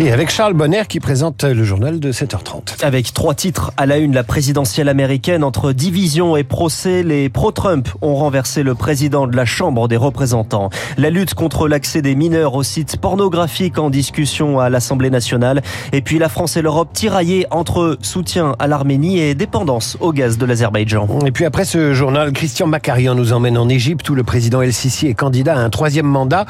Et 0.00 0.10
avec 0.10 0.30
Charles 0.30 0.54
Bonner 0.54 0.84
qui 0.88 0.98
présente 0.98 1.44
le 1.44 1.62
journal 1.62 2.00
de 2.00 2.10
7h30. 2.10 2.82
Avec 2.82 3.12
trois 3.12 3.34
titres 3.34 3.70
à 3.76 3.84
la 3.84 3.98
une, 3.98 4.14
la 4.14 4.24
présidentielle 4.24 4.88
américaine 4.88 5.44
entre 5.44 5.72
division 5.72 6.38
et 6.38 6.42
procès, 6.42 7.02
les 7.02 7.28
pro-Trump 7.28 7.86
ont 8.00 8.14
renversé 8.14 8.62
le 8.62 8.74
président 8.74 9.26
de 9.26 9.36
la 9.36 9.44
Chambre 9.44 9.88
des 9.88 9.98
représentants. 9.98 10.70
La 10.96 11.10
lutte 11.10 11.34
contre 11.34 11.68
l'accès 11.68 12.00
des 12.00 12.14
mineurs 12.14 12.54
aux 12.54 12.62
sites 12.62 12.96
pornographiques 12.96 13.76
en 13.76 13.90
discussion 13.90 14.58
à 14.58 14.70
l'Assemblée 14.70 15.10
nationale. 15.10 15.60
Et 15.92 16.00
puis 16.00 16.18
la 16.18 16.30
France 16.30 16.56
et 16.56 16.62
l'Europe 16.62 16.94
tiraillées 16.94 17.44
entre 17.50 17.98
soutien 18.00 18.56
à 18.58 18.68
l'Arménie 18.68 19.18
et 19.18 19.34
dépendance 19.34 19.98
au 20.00 20.14
gaz 20.14 20.38
de 20.38 20.46
l'Azerbaïdjan. 20.46 21.08
Et 21.26 21.30
puis 21.30 21.44
après 21.44 21.66
ce 21.66 21.92
journal, 21.92 22.32
Christian 22.32 22.66
Macarian 22.66 23.14
nous 23.14 23.34
emmène 23.34 23.58
en 23.58 23.68
Égypte 23.68 24.08
où 24.08 24.14
le 24.14 24.24
président 24.24 24.62
El 24.62 24.72
Sisi 24.72 25.08
est 25.08 25.14
candidat 25.14 25.56
à 25.56 25.60
un 25.60 25.68
troisième 25.68 26.06
mandat. 26.06 26.46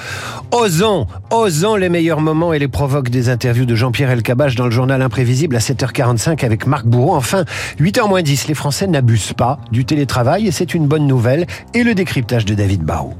Osons, 0.52 1.08
osons 1.32 1.74
les 1.74 1.88
meilleurs 1.88 2.20
moments 2.20 2.52
et 2.52 2.60
les 2.60 2.68
provoque 2.68 3.10
des 3.10 3.28
interviews 3.40 3.64
de 3.64 3.74
Jean-Pierre 3.74 4.10
Elkabach 4.10 4.54
dans 4.54 4.66
le 4.66 4.70
journal 4.70 5.00
Imprévisible 5.00 5.56
à 5.56 5.60
7h45 5.60 6.44
avec 6.44 6.66
Marc 6.66 6.84
Bourreau. 6.84 7.14
Enfin, 7.14 7.46
8h 7.80 8.06
moins 8.06 8.20
10, 8.20 8.48
les 8.48 8.54
Français 8.54 8.86
n'abusent 8.86 9.32
pas 9.32 9.58
du 9.72 9.86
télétravail 9.86 10.46
et 10.46 10.50
c'est 10.50 10.74
une 10.74 10.86
bonne 10.86 11.06
nouvelle. 11.06 11.46
Et 11.72 11.82
le 11.82 11.94
décryptage 11.94 12.44
de 12.44 12.52
David 12.52 12.82
Barrault. 12.82 13.14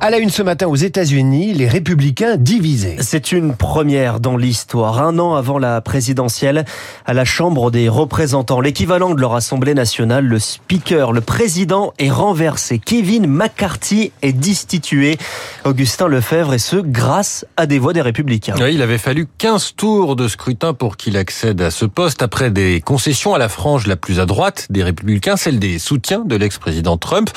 À 0.00 0.10
la 0.10 0.18
une 0.18 0.30
ce 0.30 0.42
matin 0.42 0.68
aux 0.68 0.76
États-Unis, 0.76 1.54
les 1.54 1.66
républicains 1.66 2.36
divisés. 2.36 2.98
C'est 3.00 3.32
une 3.32 3.56
première 3.56 4.20
dans 4.20 4.36
l'histoire. 4.36 5.02
Un 5.02 5.18
an 5.18 5.34
avant 5.34 5.58
la 5.58 5.80
présidentielle, 5.80 6.64
à 7.04 7.14
la 7.14 7.24
Chambre 7.24 7.72
des 7.72 7.88
représentants, 7.88 8.60
l'équivalent 8.60 9.12
de 9.12 9.20
leur 9.20 9.34
Assemblée 9.34 9.74
nationale, 9.74 10.24
le 10.24 10.38
speaker, 10.38 11.10
le 11.10 11.20
président 11.20 11.94
est 11.98 12.12
renversé. 12.12 12.78
Kevin 12.78 13.26
McCarthy 13.26 14.12
est 14.22 14.32
destitué. 14.32 15.18
Augustin 15.64 16.06
Lefebvre 16.06 16.54
et 16.54 16.60
ce 16.60 16.76
grâce 16.76 17.44
à 17.56 17.66
des 17.66 17.80
voix 17.80 17.92
des 17.92 18.00
républicains. 18.00 18.54
Oui, 18.60 18.74
il 18.74 18.82
avait 18.82 18.98
fallu 18.98 19.26
15 19.38 19.74
tours 19.74 20.14
de 20.14 20.28
scrutin 20.28 20.74
pour 20.74 20.96
qu'il 20.96 21.16
accède 21.16 21.60
à 21.60 21.72
ce 21.72 21.86
poste 21.86 22.22
après 22.22 22.52
des 22.52 22.80
concessions 22.80 23.34
à 23.34 23.38
la 23.38 23.48
frange 23.48 23.88
la 23.88 23.96
plus 23.96 24.20
à 24.20 24.26
droite 24.26 24.68
des 24.70 24.84
républicains, 24.84 25.36
celle 25.36 25.58
des 25.58 25.80
soutiens 25.80 26.22
de 26.24 26.36
l'ex-président 26.36 26.96
Trump. 26.98 27.30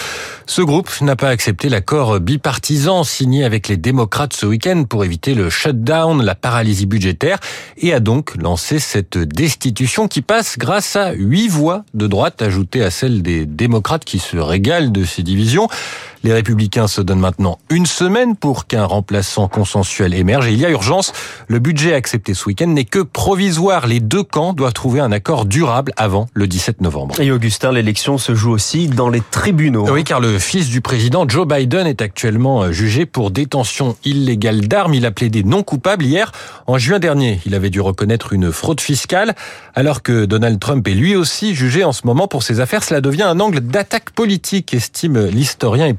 Ce 0.45 0.61
groupe 0.61 0.91
n'a 1.01 1.15
pas 1.15 1.29
accepté 1.29 1.67
l'accord 1.67 2.19
bipartisan 2.19 2.50
partisan 2.51 3.05
signé 3.05 3.45
avec 3.45 3.69
les 3.69 3.77
démocrates 3.77 4.33
ce 4.33 4.45
week-end 4.45 4.83
pour 4.83 5.05
éviter 5.05 5.35
le 5.35 5.49
shutdown, 5.49 6.21
la 6.21 6.35
paralysie 6.35 6.85
budgétaire, 6.85 7.37
et 7.77 7.93
a 7.93 8.01
donc 8.01 8.35
lancé 8.35 8.77
cette 8.77 9.17
destitution 9.17 10.09
qui 10.09 10.21
passe 10.21 10.57
grâce 10.57 10.97
à 10.97 11.13
huit 11.13 11.47
voix 11.47 11.85
de 11.93 12.07
droite 12.07 12.41
ajoutées 12.41 12.83
à 12.83 12.91
celles 12.91 13.21
des 13.21 13.45
démocrates 13.45 14.03
qui 14.03 14.19
se 14.19 14.35
régalent 14.35 14.91
de 14.91 15.05
ces 15.05 15.23
divisions. 15.23 15.69
Les 16.23 16.33
républicains 16.33 16.87
se 16.87 17.01
donnent 17.01 17.19
maintenant 17.19 17.57
une 17.69 17.87
semaine 17.87 18.35
pour 18.35 18.67
qu'un 18.67 18.85
remplaçant 18.85 19.47
consensuel 19.47 20.13
émerge 20.13 20.47
et 20.47 20.51
il 20.51 20.59
y 20.59 20.65
a 20.65 20.69
urgence. 20.69 21.13
Le 21.47 21.57
budget 21.57 21.95
accepté 21.95 22.35
ce 22.35 22.45
week-end 22.45 22.67
n'est 22.67 22.85
que 22.85 22.99
provisoire. 22.99 23.87
Les 23.87 23.99
deux 23.99 24.21
camps 24.23 24.53
doivent 24.53 24.73
trouver 24.73 24.99
un 24.99 25.11
accord 25.11 25.45
durable 25.45 25.93
avant 25.97 26.27
le 26.33 26.47
17 26.47 26.81
novembre. 26.81 27.19
Et 27.19 27.31
Augustin, 27.31 27.71
l'élection 27.71 28.19
se 28.19 28.35
joue 28.35 28.51
aussi 28.51 28.87
dans 28.87 29.09
les 29.09 29.21
tribunaux. 29.31 29.87
Oui, 29.91 30.03
car 30.03 30.19
le 30.19 30.37
fils 30.37 30.69
du 30.69 30.81
président 30.81 31.27
Joe 31.27 31.47
Biden 31.47 31.87
est 31.87 32.01
actuellement 32.03 32.71
jugé 32.71 33.07
pour 33.07 33.31
détention 33.31 33.95
illégale 34.05 34.67
d'armes. 34.67 34.93
Il 34.93 35.07
a 35.07 35.11
plaidé 35.11 35.43
non 35.43 35.63
coupable 35.63 36.05
hier. 36.05 36.31
En 36.67 36.77
juin 36.77 36.99
dernier, 36.99 37.39
il 37.47 37.55
avait 37.55 37.71
dû 37.71 37.81
reconnaître 37.81 38.33
une 38.33 38.51
fraude 38.51 38.79
fiscale. 38.79 39.33
Alors 39.73 40.03
que 40.03 40.25
Donald 40.25 40.59
Trump 40.59 40.87
est 40.87 40.93
lui 40.93 41.15
aussi 41.15 41.55
jugé 41.55 41.83
en 41.83 41.93
ce 41.93 42.05
moment 42.05 42.27
pour 42.27 42.43
ses 42.43 42.59
affaires, 42.59 42.83
cela 42.83 43.01
devient 43.01 43.23
un 43.23 43.39
angle 43.39 43.61
d'attaque 43.61 44.11
politique, 44.11 44.73
estime 44.73 45.25
l'historien 45.25 45.87
et 45.87 45.93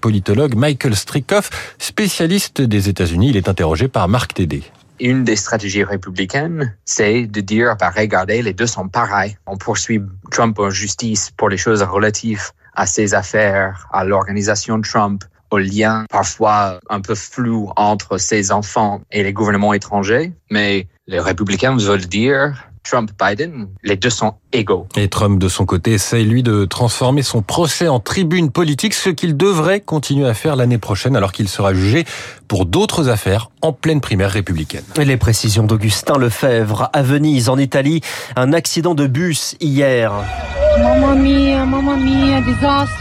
Michael 0.54 0.96
Strikoff, 0.96 1.74
spécialiste 1.78 2.60
des 2.60 2.88
États-Unis. 2.88 3.30
Il 3.30 3.36
est 3.36 3.48
interrogé 3.48 3.88
par 3.88 4.08
Marc 4.08 4.34
Tédé 4.34 4.62
une 5.00 5.24
des 5.24 5.34
stratégies 5.34 5.82
républicaines, 5.82 6.76
c'est 6.84 7.26
de 7.26 7.40
dire, 7.40 7.76
bah, 7.78 7.90
regardez, 7.94 8.40
les 8.40 8.52
deux 8.52 8.68
sont 8.68 8.88
pareils. 8.88 9.36
On 9.46 9.56
poursuit 9.56 10.00
Trump 10.30 10.56
en 10.60 10.70
justice 10.70 11.32
pour 11.36 11.48
les 11.48 11.56
choses 11.56 11.82
relatives 11.82 12.52
à 12.74 12.86
ses 12.86 13.12
affaires, 13.12 13.88
à 13.92 14.04
l'organisation 14.04 14.80
Trump, 14.80 15.24
au 15.50 15.58
lien 15.58 16.06
parfois 16.08 16.80
un 16.88 17.00
peu 17.00 17.14
flou 17.14 17.70
entre 17.76 18.16
ses 18.16 18.52
enfants 18.52 19.02
et 19.10 19.22
les 19.22 19.32
gouvernements 19.32 19.74
étrangers. 19.74 20.32
Mais 20.50 20.86
les 21.06 21.20
républicains 21.20 21.76
veulent 21.76 22.06
dire, 22.06 22.54
Trump-Biden, 22.84 23.68
les 23.84 23.96
deux 23.96 24.10
sont 24.10 24.34
égaux. 24.52 24.86
Et 24.96 25.08
Trump, 25.08 25.38
de 25.38 25.48
son 25.48 25.66
côté, 25.66 25.92
essaye, 25.92 26.24
lui, 26.24 26.42
de 26.42 26.64
transformer 26.64 27.22
son 27.22 27.42
procès 27.42 27.88
en 27.88 28.00
tribune 28.00 28.50
politique, 28.50 28.94
ce 28.94 29.10
qu'il 29.10 29.36
devrait 29.36 29.80
continuer 29.80 30.28
à 30.28 30.34
faire 30.34 30.56
l'année 30.56 30.78
prochaine, 30.78 31.16
alors 31.16 31.32
qu'il 31.32 31.48
sera 31.48 31.74
jugé 31.74 32.04
pour 32.48 32.66
d'autres 32.66 33.08
affaires 33.08 33.50
en 33.62 33.72
pleine 33.72 34.00
primaire 34.00 34.30
républicaine. 34.30 34.84
Et 34.98 35.04
les 35.04 35.16
précisions 35.16 35.64
d'Augustin 35.64 36.18
Lefebvre. 36.18 36.90
À 36.92 37.02
Venise, 37.02 37.48
en 37.48 37.58
Italie, 37.58 38.00
un 38.36 38.52
accident 38.52 38.94
de 38.94 39.06
bus 39.06 39.56
hier. 39.60 40.12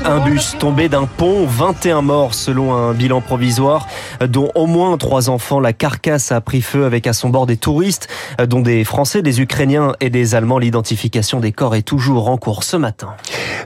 Un 0.06 0.20
bus 0.26 0.56
tombé 0.60 0.90
d'un 0.90 1.06
pont, 1.06 1.46
21 1.46 2.02
morts 2.02 2.34
selon 2.34 2.76
un 2.76 2.94
bilan 2.94 3.22
provisoire, 3.22 3.88
dont 4.28 4.52
au 4.56 4.66
moins 4.66 4.98
trois 4.98 5.30
enfants. 5.30 5.62
La 5.62 5.72
carcasse 5.72 6.34
a 6.34 6.42
pris 6.42 6.62
feu 6.62 6.84
avec 6.84 7.08
à 7.08 7.14
son 7.14 7.30
bord 7.30 7.46
des 7.46 7.56
touristes, 7.56 8.10
dont 8.46 8.60
des 8.60 8.84
Français, 8.84 9.22
des 9.22 9.40
Ukrainiens 9.40 9.71
et 10.00 10.10
des 10.10 10.36
Allemands. 10.36 10.58
L'identification 10.58 11.40
des 11.40 11.52
corps 11.52 11.76
est 11.76 11.82
toujours 11.82 12.30
en 12.30 12.38
cours 12.38 12.64
ce 12.64 12.78
matin. 12.78 13.10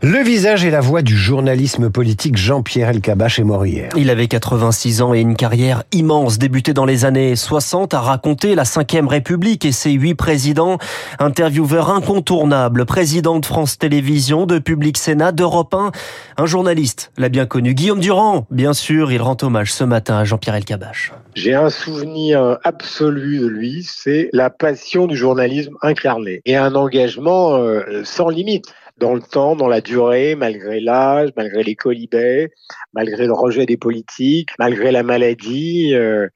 Le 0.02 0.20
visage 0.20 0.66
et 0.66 0.70
la 0.72 0.82
voix 0.82 1.02
du 1.02 1.18
journalisme 1.18 1.90
politique 1.90 2.38
Jean-Pierre 2.38 2.90
Elkabbach 2.90 3.40
est 3.40 3.44
mort 3.44 3.66
hier. 3.66 3.90
Il 3.96 4.10
avait 4.10 4.28
86 4.28 5.02
ans 5.02 5.14
et 5.14 5.20
une 5.20 5.36
carrière 5.36 5.84
immense, 5.92 6.38
débutée 6.38 6.74
dans 6.74 6.86
les 6.86 7.06
années 7.06 7.36
60, 7.36 7.94
à 7.94 8.02
raconter 8.02 8.56
la 8.56 8.64
5ème 8.64 9.08
République 9.08 9.66
et 9.66 9.72
ses 9.72 9.92
huit 9.92 10.16
présidents. 10.16 10.78
Intervieweur 11.18 11.90
incontournable, 11.90 12.86
président 12.86 13.40
de 13.40 13.46
France 13.46 13.78
Télévisions, 13.78 14.46
de 14.46 14.60
Public 14.60 14.98
Sénat, 14.98 15.32
d'Europe 15.32 15.74
1. 15.74 15.92
Un 16.38 16.46
journaliste 16.46 17.12
l'a 17.18 17.30
bien 17.30 17.46
connu. 17.46 17.74
Guillaume 17.74 18.00
Durand, 18.00 18.46
bien 18.52 18.74
sûr, 18.74 19.12
il 19.12 19.22
rend 19.22 19.38
hommage 19.42 19.74
ce 19.74 19.84
matin 19.84 20.18
à 20.18 20.24
Jean-Pierre 20.24 20.56
Elkabbach. 20.56 21.14
J'ai 21.36 21.54
un 21.54 21.70
souvenir 21.70 22.60
absolu 22.64 23.40
de 23.40 23.48
lui, 23.48 23.84
c'est 23.84 24.30
la 24.32 24.50
passion 24.50 25.06
du 25.06 25.18
journalisme 25.18 25.76
et 26.46 26.56
un 26.56 26.76
engagement 26.76 27.56
euh, 27.56 28.04
sans 28.04 28.30
limite 28.30 28.66
dans 28.98 29.14
le 29.14 29.22
temps, 29.22 29.56
dans 29.56 29.68
la 29.68 29.82
durée, 29.82 30.36
malgré 30.36 30.80
l'âge, 30.80 31.30
malgré 31.36 31.64
les 31.64 31.76
colibets, 31.76 32.52
malgré 32.94 33.26
le 33.26 33.34
rejet 33.34 33.66
des 33.66 33.78
politiques, 33.78 34.50
malgré 34.58 34.92
la 34.92 35.04
maladie. 35.04 35.94
Euh, 35.94 36.28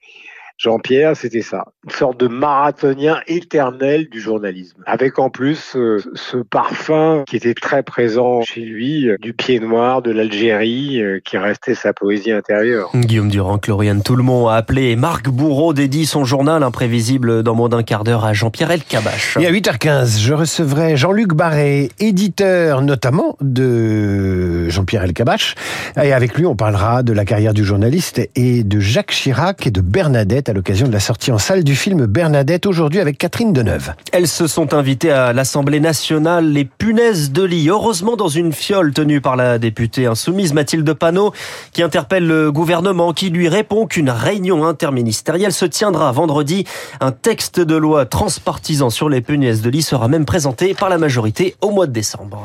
Jean-Pierre, 0.60 1.16
c'était 1.16 1.40
ça, 1.40 1.64
une 1.84 1.90
sorte 1.90 2.20
de 2.20 2.28
marathonien 2.28 3.20
éternel 3.26 4.10
du 4.10 4.20
journalisme, 4.20 4.76
avec 4.84 5.18
en 5.18 5.30
plus 5.30 5.74
euh, 5.74 6.02
ce 6.14 6.36
parfum 6.36 7.24
qui 7.26 7.36
était 7.36 7.54
très 7.54 7.82
présent 7.82 8.42
chez 8.42 8.60
lui, 8.60 9.08
euh, 9.08 9.16
du 9.22 9.32
pied 9.32 9.58
noir, 9.58 10.02
de 10.02 10.10
l'Algérie, 10.10 11.00
euh, 11.00 11.18
qui 11.24 11.38
restait 11.38 11.74
sa 11.74 11.94
poésie 11.94 12.30
intérieure. 12.30 12.90
Guillaume 12.94 13.30
Durand, 13.30 13.56
Chloriane 13.56 14.02
Tout-le-monde 14.02 14.50
a 14.50 14.56
appelé 14.56 14.96
Marc 14.96 15.30
Bourreau 15.30 15.72
dédie 15.72 16.04
son 16.04 16.26
journal 16.26 16.62
imprévisible 16.62 17.42
dans 17.42 17.54
moins 17.54 17.70
d'un 17.70 17.82
quart 17.82 18.04
d'heure 18.04 18.26
à 18.26 18.34
Jean-Pierre 18.34 18.70
Elkabach. 18.70 19.38
Et 19.40 19.46
à 19.46 19.52
8h15, 19.52 20.20
je 20.20 20.34
recevrai 20.34 20.98
Jean-Luc 20.98 21.32
Barré, 21.32 21.88
éditeur 22.00 22.82
notamment 22.82 23.38
de 23.40 24.68
Jean-Pierre 24.68 25.04
Elkabach, 25.04 25.54
et 25.96 26.12
avec 26.12 26.36
lui 26.36 26.44
on 26.44 26.54
parlera 26.54 27.02
de 27.02 27.14
la 27.14 27.24
carrière 27.24 27.54
du 27.54 27.64
journaliste 27.64 28.20
et 28.36 28.62
de 28.62 28.78
Jacques 28.78 29.12
Chirac 29.12 29.66
et 29.66 29.70
de 29.70 29.80
Bernadette 29.80 30.49
à 30.50 30.52
l'occasion 30.52 30.88
de 30.88 30.92
la 30.92 31.00
sortie 31.00 31.30
en 31.30 31.38
salle 31.38 31.62
du 31.62 31.76
film 31.76 32.06
Bernadette 32.06 32.66
aujourd'hui 32.66 32.98
avec 32.98 33.18
Catherine 33.18 33.52
Deneuve. 33.52 33.92
Elles 34.12 34.26
se 34.26 34.48
sont 34.48 34.74
invitées 34.74 35.12
à 35.12 35.32
l'Assemblée 35.32 35.78
nationale, 35.78 36.52
les 36.52 36.64
punaises 36.64 37.30
de 37.30 37.44
lit, 37.44 37.68
heureusement 37.68 38.16
dans 38.16 38.28
une 38.28 38.52
fiole 38.52 38.92
tenue 38.92 39.20
par 39.20 39.36
la 39.36 39.58
députée 39.60 40.06
insoumise 40.06 40.52
Mathilde 40.52 40.92
Panot, 40.92 41.32
qui 41.72 41.84
interpelle 41.84 42.26
le 42.26 42.50
gouvernement, 42.50 43.12
qui 43.12 43.30
lui 43.30 43.48
répond 43.48 43.86
qu'une 43.86 44.10
réunion 44.10 44.66
interministérielle 44.66 45.52
se 45.52 45.64
tiendra 45.66 46.10
vendredi. 46.10 46.64
Un 47.00 47.12
texte 47.12 47.60
de 47.60 47.76
loi 47.76 48.04
transpartisan 48.04 48.90
sur 48.90 49.08
les 49.08 49.20
punaises 49.20 49.62
de 49.62 49.70
lit 49.70 49.82
sera 49.82 50.08
même 50.08 50.24
présenté 50.24 50.74
par 50.74 50.88
la 50.88 50.98
majorité 50.98 51.54
au 51.60 51.70
mois 51.70 51.86
de 51.86 51.92
décembre. 51.92 52.42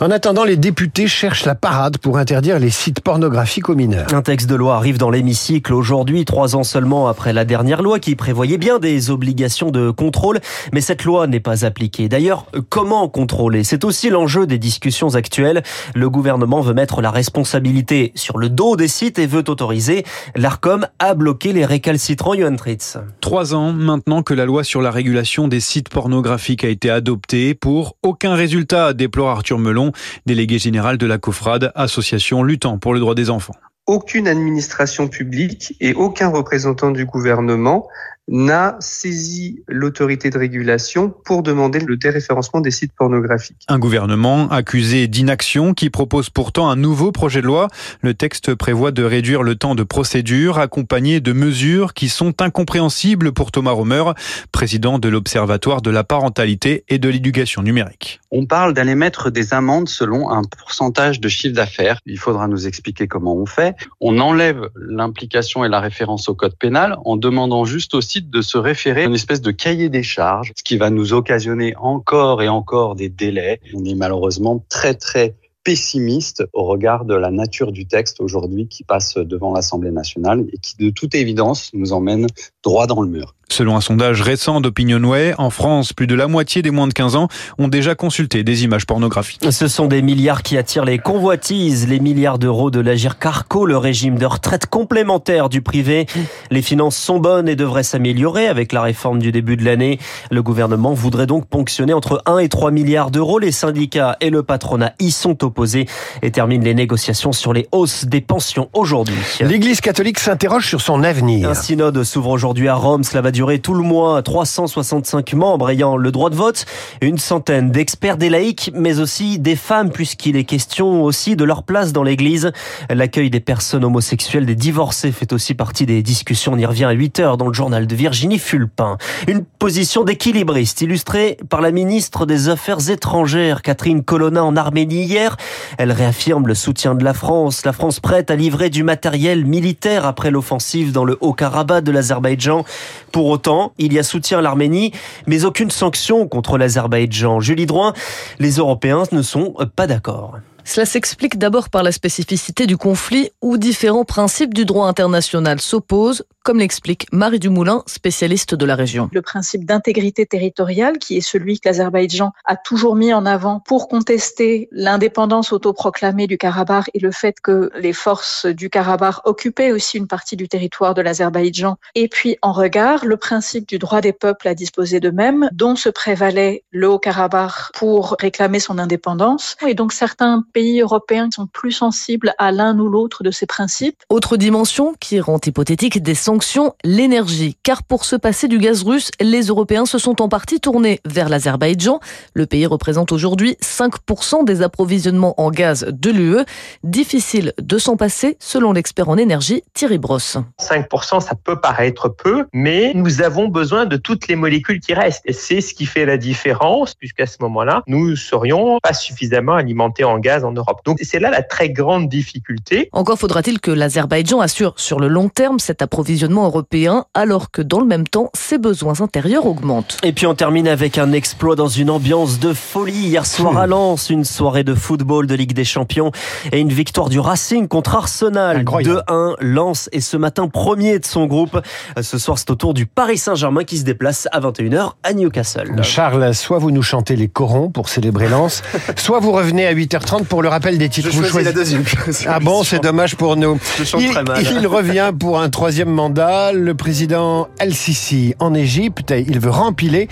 En 0.00 0.10
attendant, 0.10 0.44
les 0.44 0.56
députés 0.56 1.06
cherchent 1.06 1.44
la 1.44 1.54
parade 1.54 1.98
pour 1.98 2.18
interdire 2.18 2.58
les 2.58 2.70
sites 2.70 3.00
pornographiques 3.00 3.68
aux 3.68 3.76
mineurs. 3.76 4.12
Un 4.12 4.22
texte 4.22 4.48
de 4.48 4.56
loi 4.56 4.74
arrive 4.74 4.98
dans 4.98 5.10
l'hémicycle 5.10 5.72
aujourd'hui, 5.72 6.24
trois 6.24 6.56
ans 6.56 6.64
seulement 6.64 7.06
après 7.06 7.27
après 7.28 7.34
la 7.34 7.44
dernière 7.44 7.82
loi 7.82 7.98
qui 7.98 8.16
prévoyait 8.16 8.56
bien 8.56 8.78
des 8.78 9.10
obligations 9.10 9.70
de 9.70 9.90
contrôle, 9.90 10.40
mais 10.72 10.80
cette 10.80 11.04
loi 11.04 11.26
n'est 11.26 11.40
pas 11.40 11.66
appliquée. 11.66 12.08
D'ailleurs, 12.08 12.46
comment 12.70 13.06
contrôler? 13.10 13.64
C'est 13.64 13.84
aussi 13.84 14.08
l'enjeu 14.08 14.46
des 14.46 14.56
discussions 14.58 15.14
actuelles. 15.14 15.62
Le 15.94 16.08
gouvernement 16.08 16.62
veut 16.62 16.72
mettre 16.72 17.02
la 17.02 17.10
responsabilité 17.10 18.12
sur 18.14 18.38
le 18.38 18.48
dos 18.48 18.76
des 18.76 18.88
sites 18.88 19.18
et 19.18 19.26
veut 19.26 19.44
autoriser 19.46 20.04
l'ARCOM 20.36 20.86
à 20.98 21.12
bloquer 21.12 21.52
les 21.52 21.66
récalcitrants 21.66 22.32
Johan 22.32 22.56
Tritz. 22.56 22.96
Trois 23.20 23.54
ans 23.54 23.74
maintenant 23.74 24.22
que 24.22 24.32
la 24.32 24.46
loi 24.46 24.64
sur 24.64 24.80
la 24.80 24.90
régulation 24.90 25.48
des 25.48 25.60
sites 25.60 25.90
pornographiques 25.90 26.64
a 26.64 26.68
été 26.68 26.88
adoptée 26.88 27.52
pour 27.52 27.96
aucun 28.02 28.36
résultat, 28.36 28.94
déplore 28.94 29.28
Arthur 29.28 29.58
Melon, 29.58 29.92
délégué 30.24 30.58
général 30.58 30.96
de 30.96 31.06
la 31.06 31.18
COFRAD, 31.18 31.72
association 31.74 32.42
luttant 32.42 32.78
pour 32.78 32.94
le 32.94 33.00
droit 33.00 33.14
des 33.14 33.28
enfants 33.28 33.54
aucune 33.88 34.28
administration 34.28 35.08
publique 35.08 35.74
et 35.80 35.94
aucun 35.94 36.28
représentant 36.28 36.90
du 36.90 37.06
gouvernement 37.06 37.88
n'a 38.28 38.76
saisi 38.80 39.62
l'autorité 39.66 40.30
de 40.30 40.38
régulation 40.38 41.12
pour 41.24 41.42
demander 41.42 41.80
le 41.80 41.96
déréférencement 41.96 42.60
des 42.60 42.70
sites 42.70 42.92
pornographiques. 42.92 43.64
Un 43.68 43.78
gouvernement 43.78 44.48
accusé 44.50 45.08
d'inaction 45.08 45.74
qui 45.74 45.90
propose 45.90 46.30
pourtant 46.30 46.68
un 46.68 46.76
nouveau 46.76 47.10
projet 47.10 47.40
de 47.40 47.46
loi. 47.46 47.68
Le 48.02 48.14
texte 48.14 48.54
prévoit 48.54 48.92
de 48.92 49.02
réduire 49.02 49.42
le 49.42 49.54
temps 49.54 49.74
de 49.74 49.82
procédure 49.82 50.58
accompagné 50.58 51.20
de 51.20 51.32
mesures 51.32 51.94
qui 51.94 52.08
sont 52.08 52.42
incompréhensibles 52.42 53.32
pour 53.32 53.50
Thomas 53.50 53.72
Romer, 53.72 54.04
président 54.52 54.98
de 54.98 55.08
l'Observatoire 55.08 55.82
de 55.82 55.90
la 55.90 56.04
parentalité 56.04 56.84
et 56.88 56.98
de 56.98 57.08
l'éducation 57.08 57.62
numérique. 57.62 58.20
On 58.30 58.44
parle 58.44 58.74
d'aller 58.74 58.94
mettre 58.94 59.30
des 59.30 59.54
amendes 59.54 59.88
selon 59.88 60.30
un 60.30 60.42
pourcentage 60.42 61.20
de 61.20 61.28
chiffre 61.28 61.54
d'affaires. 61.54 62.00
Il 62.04 62.18
faudra 62.18 62.46
nous 62.46 62.66
expliquer 62.66 63.08
comment 63.08 63.34
on 63.34 63.46
fait. 63.46 63.74
On 64.00 64.18
enlève 64.18 64.68
l'implication 64.76 65.64
et 65.64 65.68
la 65.68 65.80
référence 65.80 66.28
au 66.28 66.34
code 66.34 66.56
pénal 66.56 66.96
en 67.04 67.16
demandant 67.16 67.64
juste 67.64 67.94
aussi 67.94 68.17
de 68.20 68.42
se 68.42 68.58
référer 68.58 69.02
à 69.02 69.06
une 69.06 69.14
espèce 69.14 69.40
de 69.40 69.50
cahier 69.50 69.88
des 69.88 70.02
charges, 70.02 70.52
ce 70.56 70.62
qui 70.62 70.76
va 70.76 70.90
nous 70.90 71.12
occasionner 71.12 71.74
encore 71.76 72.42
et 72.42 72.48
encore 72.48 72.94
des 72.94 73.08
délais. 73.08 73.60
On 73.74 73.84
est 73.84 73.94
malheureusement 73.94 74.64
très 74.68 74.94
très 74.94 75.36
pessimiste 75.64 76.44
au 76.52 76.64
regard 76.64 77.04
de 77.04 77.14
la 77.14 77.30
nature 77.30 77.72
du 77.72 77.86
texte 77.86 78.20
aujourd'hui 78.20 78.68
qui 78.68 78.84
passe 78.84 79.18
devant 79.18 79.52
l'Assemblée 79.52 79.90
nationale 79.90 80.46
et 80.52 80.58
qui 80.58 80.76
de 80.78 80.90
toute 80.90 81.14
évidence 81.14 81.70
nous 81.74 81.92
emmène 81.92 82.26
droit 82.62 82.86
dans 82.86 83.02
le 83.02 83.08
mur. 83.08 83.34
Selon 83.50 83.76
un 83.76 83.80
sondage 83.80 84.20
récent 84.20 84.60
d'Opinionway, 84.60 85.34
en 85.38 85.48
France, 85.48 85.94
plus 85.94 86.06
de 86.06 86.14
la 86.14 86.28
moitié 86.28 86.60
des 86.60 86.70
moins 86.70 86.86
de 86.86 86.92
15 86.92 87.16
ans 87.16 87.28
ont 87.58 87.68
déjà 87.68 87.94
consulté 87.94 88.44
des 88.44 88.64
images 88.64 88.84
pornographiques. 88.84 89.46
Ce 89.50 89.68
sont 89.68 89.86
des 89.86 90.02
milliards 90.02 90.42
qui 90.42 90.58
attirent 90.58 90.84
les 90.84 90.98
convoitises, 90.98 91.88
les 91.88 91.98
milliards 91.98 92.38
d'euros 92.38 92.70
de 92.70 92.78
l'Agir 92.78 93.18
Carco, 93.18 93.64
le 93.64 93.78
régime 93.78 94.18
de 94.18 94.26
retraite 94.26 94.66
complémentaire 94.66 95.48
du 95.48 95.62
privé. 95.62 96.06
Les 96.50 96.60
finances 96.60 96.96
sont 96.96 97.18
bonnes 97.18 97.48
et 97.48 97.56
devraient 97.56 97.82
s'améliorer 97.82 98.48
avec 98.48 98.72
la 98.72 98.82
réforme 98.82 99.18
du 99.18 99.32
début 99.32 99.56
de 99.56 99.64
l'année. 99.64 99.98
Le 100.30 100.42
gouvernement 100.42 100.92
voudrait 100.92 101.26
donc 101.26 101.46
ponctionner 101.46 101.94
entre 101.94 102.22
1 102.26 102.38
et 102.38 102.50
3 102.50 102.70
milliards 102.70 103.10
d'euros. 103.10 103.38
Les 103.38 103.52
syndicats 103.52 104.16
et 104.20 104.28
le 104.28 104.42
patronat 104.42 104.92
y 105.00 105.10
sont 105.10 105.42
opposés 105.42 105.86
et 106.20 106.30
terminent 106.30 106.64
les 106.64 106.74
négociations 106.74 107.32
sur 107.32 107.54
les 107.54 107.66
hausses 107.72 108.04
des 108.04 108.20
pensions 108.20 108.68
aujourd'hui. 108.74 109.16
L'Église 109.40 109.80
catholique 109.80 110.18
s'interroge 110.18 110.66
sur 110.66 110.82
son 110.82 111.02
avenir. 111.02 111.48
Un 111.48 111.54
synode 111.54 112.04
s'ouvre 112.04 112.30
aujourd'hui 112.30 112.68
à 112.68 112.74
Rome. 112.74 113.04
Cela 113.04 113.22
va 113.22 113.30
durer 113.38 113.60
tout 113.60 113.74
le 113.74 113.84
mois. 113.84 114.20
365 114.20 115.32
membres 115.34 115.70
ayant 115.70 115.96
le 115.96 116.10
droit 116.10 116.28
de 116.28 116.34
vote, 116.34 116.66
une 117.00 117.18
centaine 117.18 117.70
d'experts 117.70 118.16
des 118.16 118.30
laïcs, 118.30 118.72
mais 118.74 118.98
aussi 118.98 119.38
des 119.38 119.54
femmes, 119.54 119.90
puisqu'il 119.90 120.34
est 120.34 120.42
question 120.42 121.04
aussi 121.04 121.36
de 121.36 121.44
leur 121.44 121.62
place 121.62 121.92
dans 121.92 122.02
l'Église. 122.02 122.50
L'accueil 122.90 123.30
des 123.30 123.38
personnes 123.38 123.84
homosexuelles, 123.84 124.44
des 124.44 124.56
divorcés 124.56 125.12
fait 125.12 125.32
aussi 125.32 125.54
partie 125.54 125.86
des 125.86 126.02
discussions. 126.02 126.54
On 126.54 126.58
y 126.58 126.66
revient 126.66 126.86
à 126.86 126.90
8 126.90 127.20
heures 127.20 127.36
dans 127.36 127.46
le 127.46 127.52
journal 127.52 127.86
de 127.86 127.94
Virginie 127.94 128.40
Fulpin. 128.40 128.98
Une 129.28 129.44
position 129.44 130.02
d'équilibriste 130.02 130.80
illustrée 130.80 131.36
par 131.48 131.60
la 131.60 131.70
ministre 131.70 132.26
des 132.26 132.48
Affaires 132.48 132.90
étrangères, 132.90 133.62
Catherine 133.62 134.02
Colonna, 134.02 134.42
en 134.42 134.56
Arménie 134.56 135.04
hier. 135.04 135.36
Elle 135.78 135.92
réaffirme 135.92 136.48
le 136.48 136.56
soutien 136.56 136.96
de 136.96 137.04
la 137.04 137.14
France. 137.14 137.64
La 137.64 137.72
France 137.72 138.00
prête 138.00 138.32
à 138.32 138.34
livrer 138.34 138.68
du 138.68 138.82
matériel 138.82 139.44
militaire 139.44 140.06
après 140.06 140.32
l'offensive 140.32 140.90
dans 140.90 141.04
le 141.04 141.16
Haut-Karabakh 141.20 141.84
de 141.84 141.92
l'Azerbaïdjan. 141.92 142.64
Pour 143.12 143.27
autant, 143.30 143.72
il 143.78 143.92
y 143.92 143.98
a 143.98 144.02
soutien 144.02 144.38
à 144.38 144.42
l'Arménie, 144.42 144.92
mais 145.26 145.44
aucune 145.44 145.70
sanction 145.70 146.26
contre 146.28 146.58
l'Azerbaïdjan. 146.58 147.40
Julie 147.40 147.66
Droin, 147.66 147.92
les 148.38 148.52
Européens 148.56 149.04
ne 149.12 149.22
sont 149.22 149.54
pas 149.76 149.86
d'accord. 149.86 150.38
Cela 150.68 150.84
s'explique 150.84 151.38
d'abord 151.38 151.70
par 151.70 151.82
la 151.82 151.92
spécificité 151.92 152.66
du 152.66 152.76
conflit 152.76 153.30
où 153.40 153.56
différents 153.56 154.04
principes 154.04 154.52
du 154.52 154.66
droit 154.66 154.86
international 154.86 155.62
s'opposent, 155.62 156.26
comme 156.44 156.58
l'explique 156.58 157.06
Marie 157.10 157.38
Dumoulin, 157.38 157.82
spécialiste 157.86 158.54
de 158.54 158.66
la 158.66 158.74
région. 158.74 159.08
Le 159.12 159.22
principe 159.22 159.64
d'intégrité 159.64 160.26
territoriale, 160.26 160.98
qui 160.98 161.16
est 161.16 161.22
celui 161.22 161.58
que 161.58 161.68
l'Azerbaïdjan 161.70 162.32
a 162.44 162.56
toujours 162.56 162.96
mis 162.96 163.14
en 163.14 163.24
avant 163.24 163.60
pour 163.60 163.88
contester 163.88 164.68
l'indépendance 164.70 165.52
autoproclamée 165.54 166.26
du 166.26 166.36
Karabakh 166.36 166.90
et 166.92 167.00
le 167.00 167.12
fait 167.12 167.40
que 167.40 167.70
les 167.78 167.94
forces 167.94 168.44
du 168.44 168.68
Karabakh 168.68 169.26
occupaient 169.26 169.72
aussi 169.72 169.96
une 169.96 170.06
partie 170.06 170.36
du 170.36 170.48
territoire 170.48 170.92
de 170.92 171.00
l'Azerbaïdjan. 171.00 171.76
Et 171.94 172.08
puis, 172.08 172.36
en 172.42 172.52
regard, 172.52 173.06
le 173.06 173.16
principe 173.16 173.66
du 173.66 173.78
droit 173.78 174.02
des 174.02 174.12
peuples 174.12 174.48
à 174.48 174.54
disposer 174.54 175.00
d'eux-mêmes, 175.00 175.48
dont 175.52 175.76
se 175.76 175.88
prévalait 175.88 176.62
le 176.70 176.90
Haut-Karabakh 176.90 177.72
pour 177.72 178.16
réclamer 178.20 178.60
son 178.60 178.78
indépendance. 178.78 179.56
Et 179.66 179.72
donc, 179.72 179.94
certains 179.94 180.44
européens 180.80 181.28
sont 181.34 181.46
plus 181.46 181.72
sensibles 181.72 182.34
à 182.38 182.52
l'un 182.52 182.78
ou 182.78 182.88
l'autre 182.88 183.22
de 183.22 183.30
ces 183.30 183.46
principes. 183.46 184.02
Autre 184.08 184.36
dimension 184.36 184.94
qui 184.98 185.20
rend 185.20 185.38
hypothétique 185.44 186.02
des 186.02 186.14
sanctions, 186.14 186.74
l'énergie. 186.84 187.56
Car 187.62 187.82
pour 187.82 188.04
se 188.04 188.16
passer 188.16 188.48
du 188.48 188.58
gaz 188.58 188.82
russe, 188.82 189.10
les 189.20 189.42
Européens 189.42 189.86
se 189.86 189.98
sont 189.98 190.20
en 190.22 190.28
partie 190.28 190.60
tournés 190.60 191.00
vers 191.04 191.28
l'Azerbaïdjan. 191.28 192.00
Le 192.34 192.46
pays 192.46 192.66
représente 192.66 193.12
aujourd'hui 193.12 193.56
5% 193.62 194.44
des 194.44 194.62
approvisionnements 194.62 195.34
en 195.40 195.50
gaz 195.50 195.86
de 195.88 196.10
l'UE. 196.10 196.44
Difficile 196.82 197.52
de 197.60 197.78
s'en 197.78 197.96
passer, 197.96 198.36
selon 198.40 198.72
l'expert 198.72 199.08
en 199.08 199.16
énergie 199.16 199.62
Thierry 199.74 199.98
Brosse. 199.98 200.38
5%, 200.60 201.20
ça 201.20 201.34
peut 201.34 201.60
paraître 201.60 202.08
peu, 202.08 202.46
mais 202.52 202.92
nous 202.94 203.22
avons 203.22 203.48
besoin 203.48 203.86
de 203.86 203.96
toutes 203.96 204.28
les 204.28 204.36
molécules 204.36 204.80
qui 204.80 204.94
restent. 204.94 205.22
Et 205.24 205.32
c'est 205.32 205.60
ce 205.60 205.74
qui 205.74 205.86
fait 205.86 206.06
la 206.06 206.16
différence, 206.16 206.94
puisqu'à 206.94 207.26
ce 207.26 207.36
moment-là, 207.40 207.82
nous 207.86 208.16
serions 208.16 208.78
pas 208.82 208.92
suffisamment 208.92 209.54
alimentés 209.54 210.04
en 210.04 210.18
gaz 210.18 210.44
Europe. 210.52 210.80
Donc 210.84 210.98
c'est 211.02 211.18
là 211.18 211.30
la 211.30 211.42
très 211.42 211.70
grande 211.70 212.08
difficulté. 212.08 212.88
Encore 212.92 213.18
faudra-t-il 213.18 213.60
que 213.60 213.70
l'Azerbaïdjan 213.70 214.40
assure 214.40 214.74
sur 214.76 215.00
le 215.00 215.08
long 215.08 215.28
terme 215.28 215.58
cet 215.58 215.82
approvisionnement 215.82 216.44
européen 216.44 217.04
alors 217.14 217.50
que 217.50 217.62
dans 217.62 217.80
le 217.80 217.86
même 217.86 218.06
temps 218.06 218.30
ses 218.34 218.58
besoins 218.58 219.00
intérieurs 219.00 219.46
augmentent. 219.46 219.98
Et 220.02 220.12
puis 220.12 220.26
on 220.26 220.34
termine 220.34 220.68
avec 220.68 220.98
un 220.98 221.12
exploit 221.12 221.56
dans 221.56 221.68
une 221.68 221.90
ambiance 221.90 222.38
de 222.38 222.52
folie 222.52 223.08
hier 223.08 223.26
soir 223.26 223.56
à 223.58 223.66
Lens, 223.66 224.10
une 224.10 224.24
soirée 224.24 224.64
de 224.64 224.74
football 224.74 225.26
de 225.26 225.34
Ligue 225.34 225.52
des 225.52 225.64
Champions 225.64 226.12
et 226.52 226.58
une 226.58 226.72
victoire 226.72 227.08
du 227.08 227.20
Racing 227.20 227.68
contre 227.68 227.94
Arsenal 227.94 228.64
2-1. 228.64 229.34
Lens 229.40 229.88
est 229.92 230.00
ce 230.00 230.16
matin 230.16 230.48
premier 230.48 230.98
de 230.98 231.06
son 231.06 231.26
groupe. 231.26 231.60
Ce 232.00 232.18
soir 232.18 232.38
c'est 232.38 232.50
au 232.50 232.54
tour 232.54 232.74
du 232.74 232.86
Paris 232.86 233.18
Saint-Germain 233.18 233.64
qui 233.64 233.78
se 233.78 233.84
déplace 233.84 234.28
à 234.32 234.40
21h 234.40 234.92
à 235.02 235.12
Newcastle. 235.12 235.82
Charles, 235.82 236.34
soit 236.34 236.58
vous 236.58 236.70
nous 236.70 236.82
chantez 236.82 237.16
les 237.16 237.28
corons 237.28 237.70
pour 237.70 237.88
célébrer 237.88 238.28
Lens, 238.28 238.62
soit 238.96 239.20
vous 239.20 239.32
revenez 239.32 239.66
à 239.66 239.74
8h30 239.74 240.24
pour 240.28 240.42
le 240.42 240.48
rappel 240.48 240.78
des 240.78 240.88
titres. 240.88 241.10
Je 241.10 241.22
choisis 241.22 241.44
la 241.44 241.52
deuxième. 241.52 241.84
Ah 242.26 242.40
bon, 242.40 242.62
c'est 242.62 242.80
dommage 242.80 243.16
pour 243.16 243.36
nous. 243.36 243.58
Il, 243.98 244.12
il, 244.60 244.66
revient 244.66 245.12
pour 245.18 245.40
un 245.40 245.50
troisième 245.50 245.90
mandat. 245.90 246.52
Le 246.52 246.74
président 246.74 247.48
El-Sisi 247.58 248.34
en 248.38 248.54
Égypte, 248.54 249.14
il 249.16 249.40
veut 249.40 249.50
rempiler. 249.50 250.08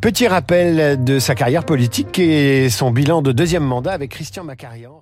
Petit 0.00 0.28
rappel 0.28 1.02
de 1.02 1.18
sa 1.18 1.34
carrière 1.34 1.64
politique 1.64 2.18
et 2.18 2.70
son 2.70 2.90
bilan 2.90 3.22
de 3.22 3.32
deuxième 3.32 3.64
mandat 3.64 3.92
avec 3.92 4.10
Christian 4.10 4.44
Macarian. 4.44 5.00